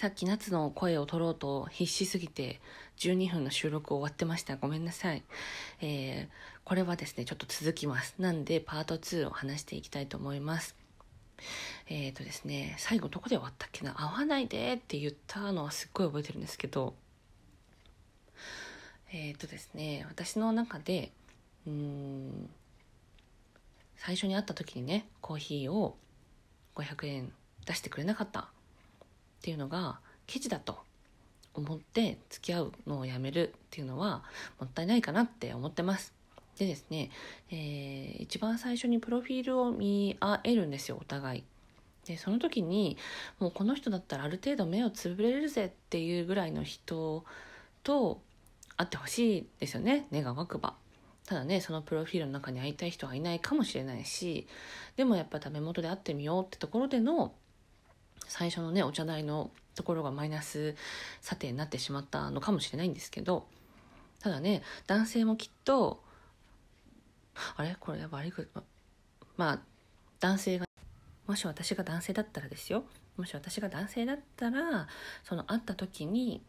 [0.00, 2.62] さっき夏の声を取ろうと必死すぎて
[2.96, 4.56] 12分の収録終わってました。
[4.56, 5.22] ごめんなさい。
[5.82, 8.14] えー、これはですね、ちょっと続きます。
[8.18, 10.74] なんでパート2を話していきたいと思います。
[11.86, 13.92] えっ、ー、とですね、最後どこで終わったっけな？
[13.92, 16.94] 会わないでって言ったのはすっごい覚えてるんですけど、
[19.12, 21.12] えっ、ー、とですね、私の中で、
[21.66, 22.48] うん、
[23.96, 25.98] 最初に会った時にね、コーヒーを
[26.74, 27.32] 500円
[27.66, 28.48] 出してくれなかった
[29.40, 30.78] っていうのがケチだと
[31.54, 34.22] 思って付き合うのをやめるっていうのは
[34.60, 36.12] もったいないかなって思ってます。
[36.58, 37.10] でですね、
[37.50, 41.44] えー、一番最初にプロフィールを見合えるんですよお互い。
[42.04, 42.98] でその時に
[43.38, 47.24] もうこの人だったらある程度目をつぶれるぜっていうぐらいの人
[47.82, 48.20] と
[48.76, 50.74] 会ってほしいですよね願わくば。
[51.26, 54.48] ただねそのプロフィールの中に会いたい人はいないかもしれないし
[54.96, 57.32] でもやっぱダメ元で会ってみようってところでの
[58.30, 60.76] 最初のねお茶代のところがマイナス
[61.20, 63.44] 査定になってしまったのかもしれないんですけど
[64.20, 66.00] ただね男性もきっと
[67.56, 67.76] あれ？
[67.80, 68.32] これ悪い
[69.36, 69.58] まあ
[70.20, 70.66] 男性が
[71.26, 72.84] もし私が男性だったらですよ
[73.16, 74.86] もし私が男性だったら
[75.24, 76.40] その会った時に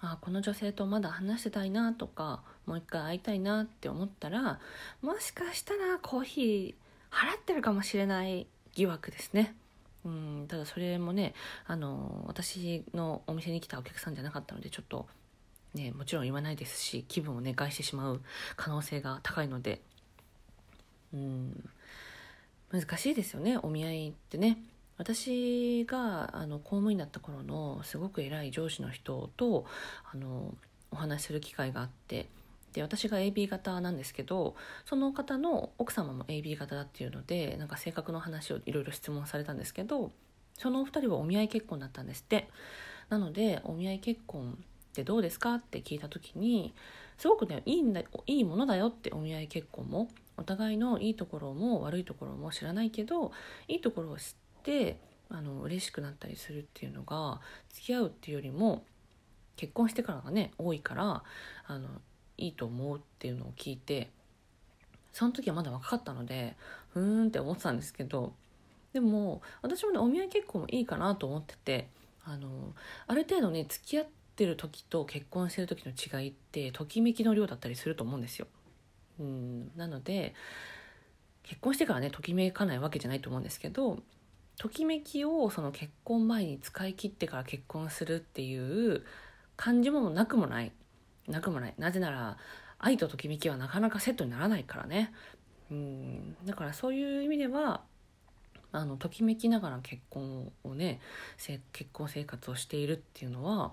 [0.00, 4.58] あこの女性とまだ話してたいなとかもう一回会いたいなって思ったら
[5.00, 9.54] もしかしたらコーヒー払ってるかもしれない疑惑ですね。
[10.04, 11.34] うんただそれもね
[11.66, 15.06] あの私のお店に来たお客さんじゃなかったのでちょっと
[15.74, 18.20] ねもちろん言わないですし気分をね害してしまう
[18.56, 19.80] 可能性が高いので
[21.14, 21.68] うん
[22.72, 24.58] 難しいですよねお見合いってね。
[24.98, 29.64] 私があの公務員だった頃のすごく偉い上司の人と
[30.12, 30.54] あの
[30.92, 32.28] お話しする機会があって
[32.72, 40.12] で私が AB 型なんですけどその方の奥様も AB 型だっていうのでなんか性格の話をいろいろ質問されたんですけど
[40.58, 42.48] そのお二人はお見合い結婚だったんですって。
[43.08, 44.56] なのでお見合い結婚
[44.92, 46.72] ってどうですかって聞いた時に
[47.18, 50.08] すごくねいいんだいいものだよってお見合い結婚も。
[50.38, 53.32] お互いのいいところも悪いところも知らないけど
[53.68, 54.24] いいところを知っ
[54.62, 58.82] てあの嬉しくなったりするっていうのが付き合うっていうよりも
[59.56, 61.22] 結婚してからがね多いから
[61.66, 61.88] あの
[62.38, 64.10] いいと思うっていうのを聞いて
[65.12, 66.56] その時はまだ若かったので
[66.92, 68.32] ふーんって思ってたんですけど
[68.92, 71.88] でも私もねお見合い結婚もいいかなと思ってて
[72.24, 72.48] あの
[73.06, 74.06] ある程度ね付き合っ
[74.36, 78.46] てる時と結婚してる時の違いってときめきの量だったりすると思うんですよ。
[79.20, 80.34] うんなので
[81.42, 83.98] 結婚してからねときめかないわけじゃないと思うんですけど
[84.58, 89.04] ときめきをその結婚前に使い切ってから結婚するっていう
[89.56, 90.72] 感じもなくもない
[91.28, 91.74] なくもない。
[91.78, 92.36] なぜなら
[92.78, 95.12] 愛とときめきはなかなかセットにならないからね。
[95.70, 96.36] うん。
[96.44, 97.82] だからそういう意味では
[98.72, 101.00] あのときめきながら結婚をね
[101.72, 103.72] 結婚生活をしているっていうのは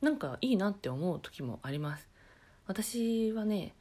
[0.00, 2.08] なんかいいなって思う時もあります。
[2.66, 3.74] 私はね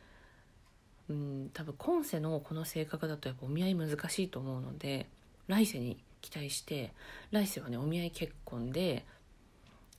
[1.10, 5.08] うん多分今世のこの性格だとやっぱお見合い難しいと思うので
[5.48, 6.94] 来世に期待して
[7.32, 9.06] 来世はねお見合い結婚で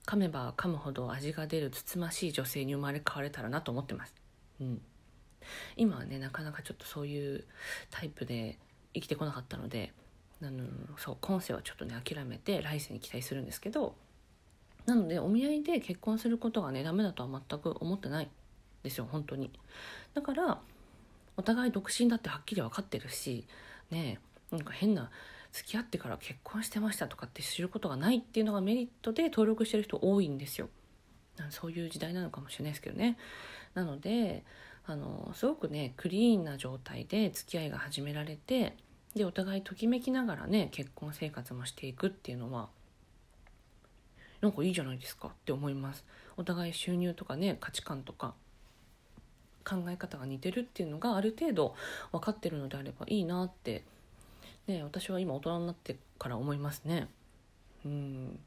[0.06, 4.14] 噛めば噛むほど味が出るつつましい女性に生まれ変われたらなと思ってます。
[4.60, 4.80] うん、
[5.76, 7.44] 今はねなかなかちょっとそういう
[7.90, 8.58] タイプで
[8.94, 9.92] 生きてこなかったので
[10.42, 10.64] あの
[10.96, 13.94] そう今世はちょっとね諦めて来世に期待するんですけど
[14.86, 18.28] なのでお見合いで結婚することがねダメだとは全く思ってない
[18.82, 19.50] ですよ本当に
[20.14, 20.60] だから
[21.36, 23.46] お互い独身だってはっきり分かってるし
[23.90, 24.18] ね
[24.50, 25.10] なんか変な
[25.52, 30.68] 付き合ってから結婚してましたとかって知ることがないっていうのがメリットで登録してる人多いんですよ。
[31.50, 33.16] そういう時代なのかもしれないですけどね。
[33.74, 34.44] なので
[34.86, 38.76] あのすごくねクリーンな状態で付き合いが始められて
[39.14, 42.68] でお互いときめきながらね結婚生活もしていくっていうのは
[44.40, 46.04] なんかいいじゃないですかって思います。
[46.36, 48.34] お互い収入とかね価値観とか
[49.64, 51.74] 考え方が似てるっていうのがある程度
[52.12, 53.84] 分かってるのであればいいなって
[54.66, 57.09] ね、私は今大人になってから思いますね。
[57.84, 58.41] うん。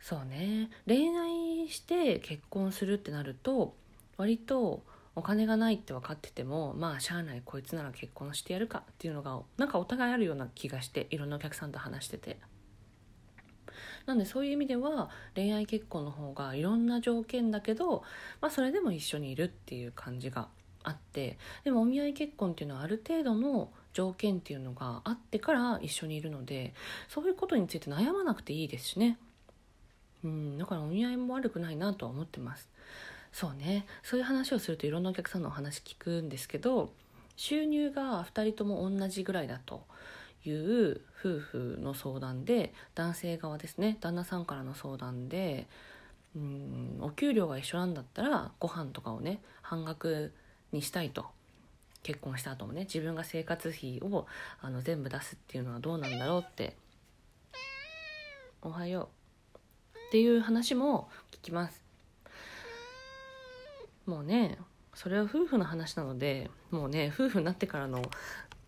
[0.00, 0.70] そうね。
[0.86, 3.74] 恋愛して結婚するってなると
[4.18, 4.82] 割と
[5.16, 12.38] お金がないって分かっててもまあしゃあないこいつなら結婚してやるかっていうのがなんかお互いあるような気がしていろんなお客さんと話してて。
[14.06, 18.02] なんでそういう意味では恋愛結婚の方がいろんな条件だけど、
[18.40, 20.48] まあ、それでも一緒にいるっていう感じが
[20.82, 26.74] あってでもお見合い結婚っていうのはある程度の条件っていうのがあってから一緒にいるので
[27.08, 29.16] そういうことについて悩まなくていいですしね。
[30.24, 32.68] うんだからお見合いも悪くないなとは思ってます。
[33.32, 33.86] そうね。
[34.02, 36.92] そういう話をするといろんなお客さんのお話聞くんですけど
[37.36, 39.84] 収入が2人とも同じぐらいだと
[40.44, 43.96] いう夫婦の相談で男性側ですね。
[44.00, 45.66] 旦那さんからの相談で
[46.34, 50.32] うんお給料が一緒なんだったらご飯とかをね半額
[50.72, 51.26] にしたいと
[52.04, 54.26] 結婚した後もね自分が生活費を
[54.60, 56.76] あの全部出すっていうのはどうなんだろうって
[58.62, 59.08] おはよ
[59.94, 59.98] う。
[60.08, 61.82] っていう話も聞きます。
[64.06, 64.58] もうね
[64.94, 68.02] それは夫婦の話なのでもうね夫婦になってからの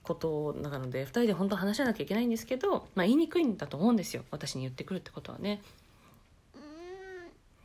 [0.02, 4.24] ことなので2人で本当話し合わなきゃいけないんですけど、まあ、言いにくいんだと思うんですよ。
[4.30, 5.60] 私に言ってくるってことはね。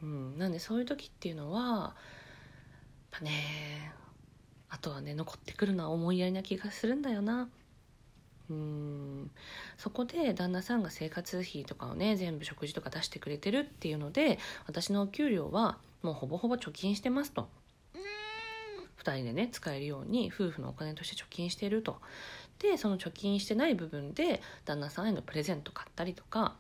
[0.04, 1.94] うん、なんでそういう時っていうのはやっ
[3.12, 3.94] ぱね
[4.72, 7.50] あとはね残ってくるのは思いやりな気がするんだよな。
[8.50, 9.32] うん
[9.78, 17.48] そこで旦那さんが生活費とかをね全部食事とか出してくれてるっていうので私のお給料はもうほぼほぼ貯金してますと
[19.04, 22.02] 2人でね使えるように夫婦のお金として貯金してると
[22.60, 26.56] でその貯金してない部分で旦那さんへのプレゼント買ったりとか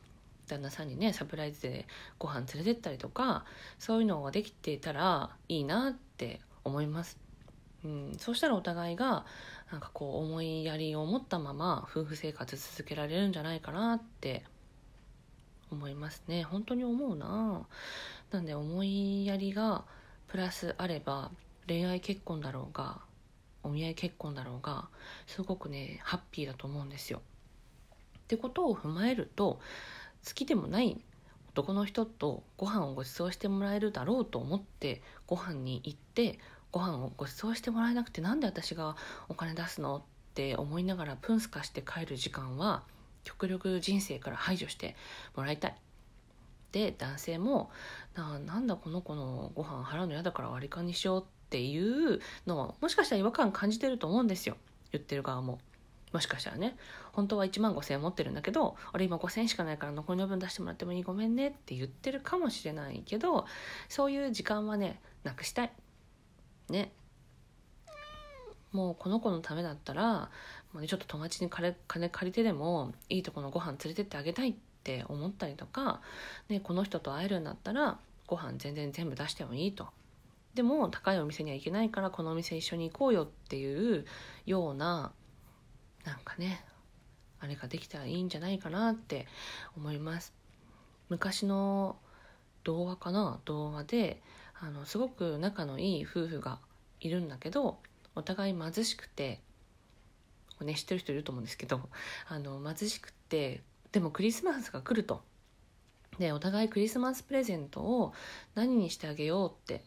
[0.48, 1.88] 旦那さんにねサプライズで
[2.20, 3.44] ご飯連れてったりとか
[3.80, 7.31] そういうのができていたらいいなって思います。
[7.84, 9.26] うん、そうしたらお互いが
[9.72, 14.44] なんかこう思いやりを持ったまま夫婦生活続けられるんじゃないかなって
[15.72, 17.66] 思いますね本当に思うな
[18.32, 19.86] なんで思いやりが
[20.28, 21.32] プラスあれば
[21.68, 23.00] 恋愛結婚だろうが
[23.64, 24.88] お見合い結婚だろうが
[25.28, 27.22] すごくねハッピーだと思うんですよ。
[28.18, 29.60] ってことを踏まえると
[30.26, 31.00] 好きでもない
[31.50, 36.40] 男の人とご飯をご馳走してもらえるだろうと思ってご飯に行って
[36.72, 38.96] ご飯をご馳走してもらえなくてなんで私が
[39.30, 40.02] お金出すのっ
[40.34, 42.84] て思いながらプンスカして帰る時間は
[43.24, 44.96] 極力人生から排除して
[45.36, 45.76] もらいたい。
[46.72, 47.70] で男性も
[48.16, 54.56] ななんだこの子のご飯払うの嫌だから割り勘にしようっていうのはもしかしたら違和感感じてると思うんですよ
[54.92, 55.60] 言ってる側も。
[56.14, 56.76] もしかしたらね
[57.14, 63.46] 本当は1万5,000円持ってるんだけど俺今5,000円しかないから残りの分出してもらってもいいごめんねって言ってるかもしれないけど
[63.88, 65.72] そういう時間はねなくしたい
[66.72, 66.92] ね。
[68.72, 70.30] もうこの子のためだったら
[70.72, 76.00] もう、ね、ちょっと友達に金借りてでもいいとこのご飯連れてってあげたいって思ったりとか、
[76.48, 79.88] ね、この人と会えるんだったらご飯全然全部出してもいいと。
[80.56, 84.06] でも高いお店には行けないからこのお店一緒に行こうよっていう
[84.46, 85.12] ような
[86.06, 86.64] なんかね
[87.40, 89.28] あれができたらいいんじゃないかなって
[89.76, 90.34] 思います。
[91.10, 91.98] 昔の
[92.64, 93.40] 童話かな？
[93.44, 94.22] 童話で
[94.64, 96.60] あのすごく仲のいい夫婦が
[97.00, 97.80] いるんだけど
[98.16, 99.42] お互い貧しくて
[100.62, 101.90] ね知ってる人いると思うんですけど
[102.30, 105.24] あの貧しくてでもクリスマスが来ると。
[106.20, 108.14] でお互いクリスマスプレゼントを
[108.54, 109.82] 何にしてあげようって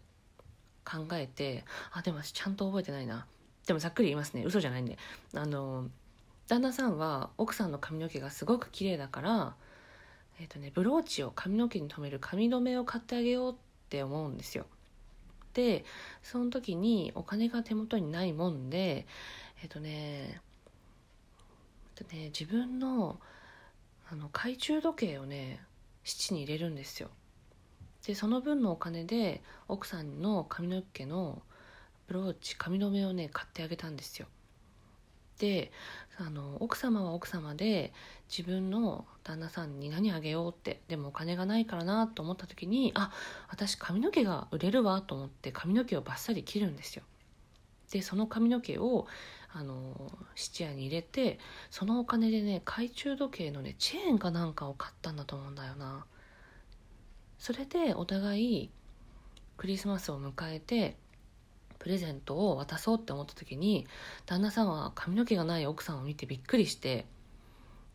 [0.82, 3.26] 考えてあでもちゃんと覚えてないな。
[3.66, 4.42] でもざっくり言いますね。
[4.42, 4.98] 嘘じゃないんで。
[5.34, 5.88] あの
[6.48, 9.54] 旦那さんは奥さんの髪の毛がすごく綺麗だから
[10.40, 14.66] えっ、ー、とねブローチを髪の毛に留める髪留めを買ってあげようってって思うんですよ。
[15.52, 15.84] で
[16.22, 19.06] その時にお金が手元にないもんで
[19.62, 20.40] えっ、とね
[22.12, 23.20] ね自分の
[24.10, 25.60] あの懐中時計をね
[26.02, 27.08] 七に入れるんですよ。
[28.06, 31.42] でその分のお金で奥さんの髪の毛の
[32.06, 34.26] ブローチ髪留めをね買ってあげたんですよ。
[35.38, 35.72] で
[36.18, 37.92] あの奥様は奥様で
[38.28, 43.10] 自分の旦那さんに何あげようってでもお金がないからなと思った時にあ
[43.48, 47.02] 私髪の毛が売れるわと思って髪の毛をバッサリ切るんですよ。
[47.90, 49.06] でその髪の毛を
[49.52, 51.38] あの質屋に入れて
[51.70, 56.06] そのお金でね懐中時計のねチェーンかなんかを買ったんだと思うんだよな。
[57.38, 58.70] それでお互い
[59.56, 60.96] クリスマスを迎えて
[61.84, 63.86] プレゼントを渡そうって思った時に
[64.24, 67.04] 旦那さんは髪の毛がない奥さんを見てびっくりして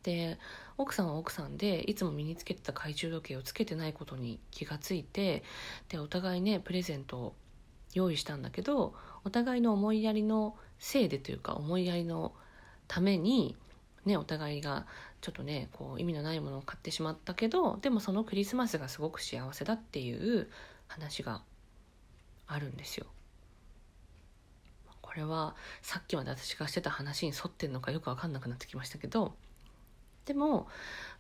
[0.03, 0.37] で
[0.77, 5.41] 奥さんは奥さんでいつも身につけてた懐中時計をつけてないことに気がついて
[5.89, 7.35] でお互いねプレゼントを
[7.95, 8.93] 用意したんだけど
[9.23, 12.33] お互いの思いやりのせいでというか思いやりの
[12.87, 13.55] ために
[14.05, 14.85] ねお互いが
[15.21, 20.47] ちょっとねこう意味のないものを買ってしまったけどでもそのクリスマスがすごく幸せだっていう
[20.87, 21.41] 話が
[22.45, 23.07] あるんですよ。
[25.19, 29.33] これはさっきまで私がしてた話に沿ってんのかよく分かんなくなってきましたけど
[30.25, 30.69] でも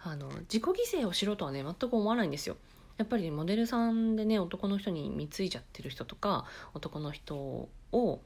[0.01, 2.55] あの自己犠牲をしろとはね全く思わないんですよ。
[2.97, 8.21] やっぱりモデルさんでね男の人に貢いじゃってる人とか男の人を養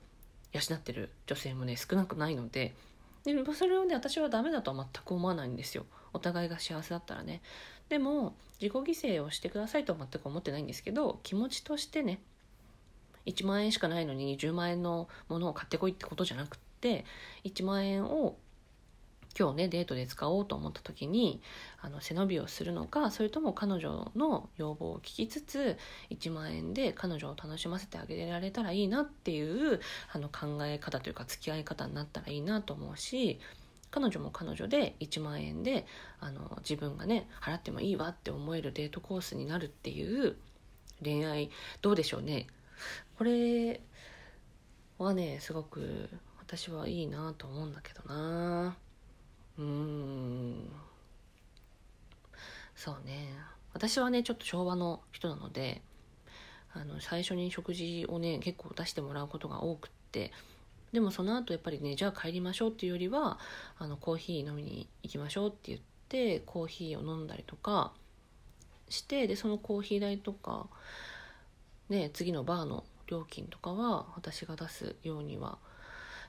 [0.75, 2.75] ってる女性もね少なくないので
[3.24, 7.42] でそれをね私はダメだとは全く思わないんですよお互いが幸せだったらね
[7.89, 12.20] でも自己犠牲をしてくださいとは全く思ってないんですけど気持ちとしてね
[13.25, 17.06] 1万円しかないのに10万円のものを買ってこいってことじゃなくって
[17.44, 18.36] 1万円を
[19.38, 21.42] 今日ねデートで使おうと思った時に
[21.82, 25.77] あの背伸びをするのかそれとも彼女の要望を聞きつつ
[26.12, 29.80] 1万円で彼女を楽しませてあげられたらいいなっていう
[30.12, 33.39] あの考え方というか付き合い方になったらいいなと思うし
[33.89, 35.86] 彼女も彼女で1万円で
[36.20, 40.36] あの自分がね払ってもいいわって思えるデートコースになるっていう
[41.03, 41.50] 恋愛
[41.82, 42.48] どうでしょうね。
[43.24, 43.80] これ
[44.98, 48.75] はねすごく私はいいなと思うんだけどな。
[49.58, 50.70] うん。
[52.75, 53.30] そうね。
[53.72, 55.82] 私はねちょっと昭和の人なので
[56.74, 60.34] あの最初に食事をね結構出してもらうことが多くって。
[60.92, 63.39] でもその後やっぱりねじゃあ帰りましょうっていうよりは
[63.77, 67.94] あのコーヒー飲みに行きましょうって言ってコーヒーを飲んだりとか
[68.89, 70.68] してでそのコーヒー代とか
[71.88, 75.58] ね次のバーの料金とかは私が出すようには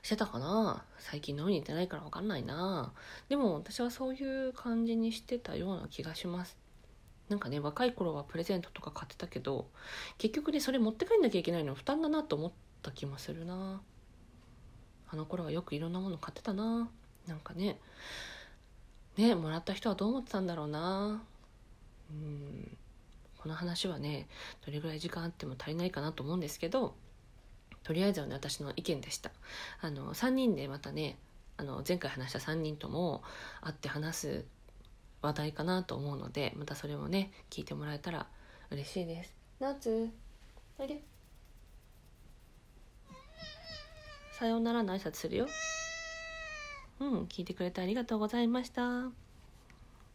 [0.03, 0.83] してたかな。
[0.99, 2.93] 最近飲みに行ってないから分かんないな。
[3.27, 6.57] でも私はそういう感じにしてたような気がします。
[7.27, 9.67] なんかね若い頃はプレゼントとか買ってたけど
[10.19, 12.51] 結局ねそれ持って帰んなきゃいけないの負担だなと思っ
[12.83, 13.81] た気もするな。
[15.07, 16.89] あの頃はよくいろんなもの買ってたな。
[17.27, 17.79] なんかね
[19.17, 21.23] ねもらった人はどう思ってたんだろうな。
[22.11, 22.77] うん。
[23.45, 24.27] この話はね
[24.65, 26.95] どれぐらい時間あっても足りないかなと思うんですけど
[27.83, 29.29] とりあえずはね私の意見でした。
[29.81, 31.19] あの3人でまたね
[31.55, 33.21] あの前回話した3人とも
[33.61, 34.45] 会って話す
[35.21, 38.25] 話題かなと思うのでまたそれもね聞いてもらえたら
[38.71, 39.35] 嬉しいです。
[39.59, 40.09] 夏
[40.79, 41.03] おいで
[44.31, 45.47] さようならの挨拶するよ。
[46.99, 49.03] うん聞いてくれてありがとうございました。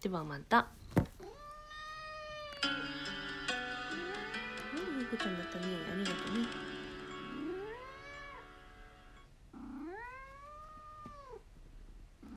[0.03, 0.80] ではまた。
[5.11, 6.70] うんゆうこちゃんだったねありがとうね。